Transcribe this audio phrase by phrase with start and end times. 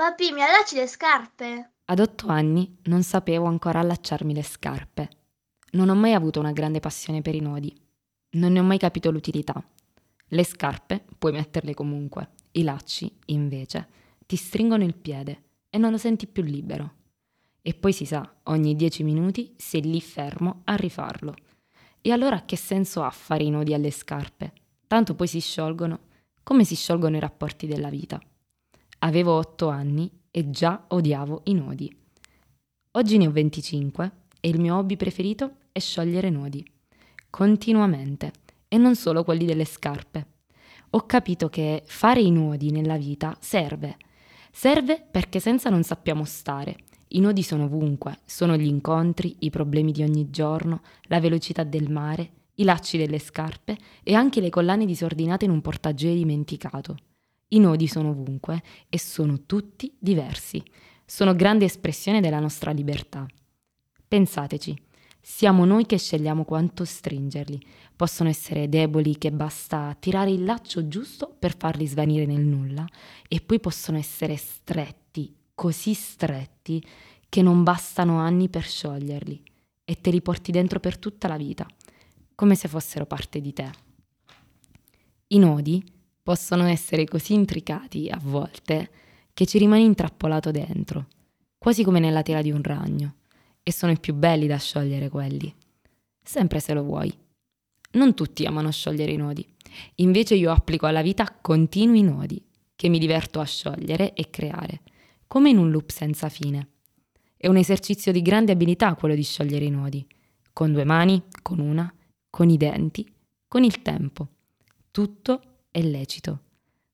[0.00, 1.72] Papi, mi allacci le scarpe?
[1.84, 5.10] Ad otto anni non sapevo ancora allacciarmi le scarpe.
[5.72, 7.78] Non ho mai avuto una grande passione per i nodi.
[8.36, 9.62] Non ne ho mai capito l'utilità.
[10.28, 13.88] Le scarpe puoi metterle comunque, i lacci, invece,
[14.24, 16.94] ti stringono il piede e non lo senti più libero.
[17.60, 21.34] E poi si sa, ogni dieci minuti sei lì fermo a rifarlo.
[22.00, 24.54] E allora che senso ha fare i nodi alle scarpe?
[24.86, 25.98] Tanto poi si sciolgono,
[26.42, 28.18] come si sciolgono i rapporti della vita.
[29.02, 31.94] Avevo otto anni e già odiavo i nodi.
[32.92, 36.62] Oggi ne ho 25 e il mio hobby preferito è sciogliere nodi.
[37.30, 38.32] Continuamente.
[38.68, 40.26] E non solo quelli delle scarpe.
[40.90, 43.96] Ho capito che fare i nodi nella vita serve.
[44.52, 46.76] Serve perché senza non sappiamo stare.
[47.08, 51.90] I nodi sono ovunque, sono gli incontri, i problemi di ogni giorno, la velocità del
[51.90, 56.96] mare, i lacci delle scarpe e anche le collane disordinate in un portaggio dimenticato.
[57.52, 60.62] I nodi sono ovunque e sono tutti diversi.
[61.04, 63.26] Sono grande espressione della nostra libertà.
[64.06, 64.80] Pensateci,
[65.20, 67.60] siamo noi che scegliamo quanto stringerli.
[67.96, 72.86] Possono essere deboli che basta tirare il laccio giusto per farli svanire nel nulla
[73.28, 76.84] e poi possono essere stretti, così stretti
[77.28, 79.42] che non bastano anni per scioglierli
[79.84, 81.66] e te li porti dentro per tutta la vita,
[82.34, 83.70] come se fossero parte di te.
[85.28, 85.98] I nodi
[86.30, 88.88] possono essere così intricati a volte
[89.34, 91.08] che ci rimani intrappolato dentro,
[91.58, 93.16] quasi come nella tela di un ragno,
[93.64, 95.52] e sono i più belli da sciogliere quelli,
[96.22, 97.12] sempre se lo vuoi.
[97.94, 99.44] Non tutti amano sciogliere i nodi,
[99.96, 102.40] invece io applico alla vita continui nodi,
[102.76, 104.82] che mi diverto a sciogliere e creare,
[105.26, 106.68] come in un loop senza fine.
[107.36, 110.06] È un esercizio di grande abilità quello di sciogliere i nodi,
[110.52, 111.92] con due mani, con una,
[112.30, 113.04] con i denti,
[113.48, 114.28] con il tempo.
[114.92, 116.40] Tutto è lecito.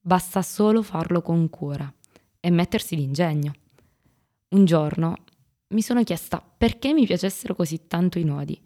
[0.00, 1.92] Basta solo farlo con cura
[2.40, 3.52] e mettersi d'ingegno.
[4.48, 5.14] Un giorno
[5.68, 8.60] mi sono chiesta perché mi piacessero così tanto i nodi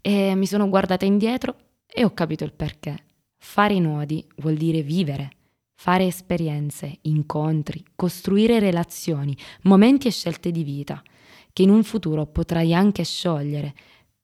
[0.00, 1.56] e mi sono guardata indietro
[1.86, 3.04] e ho capito il perché.
[3.36, 5.30] Fare i nodi vuol dire vivere,
[5.74, 11.02] fare esperienze, incontri, costruire relazioni, momenti e scelte di vita
[11.52, 13.74] che in un futuro potrai anche sciogliere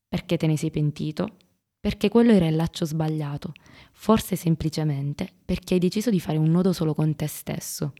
[0.06, 1.36] perché te ne sei pentito
[1.86, 3.52] perché quello era il laccio sbagliato,
[3.92, 7.92] forse semplicemente perché hai deciso di fare un nodo solo con te stesso.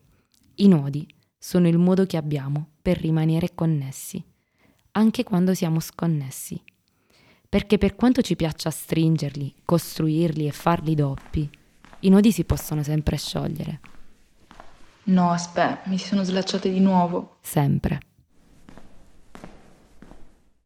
[0.57, 1.07] I nodi
[1.39, 4.21] sono il modo che abbiamo per rimanere connessi,
[4.91, 6.61] anche quando siamo sconnessi.
[7.49, 11.49] Perché per quanto ci piaccia stringerli, costruirli e farli doppi,
[12.01, 13.81] i nodi si possono sempre sciogliere.
[15.05, 17.37] No, aspetta, mi sono slacciate di nuovo.
[17.41, 18.01] Sempre.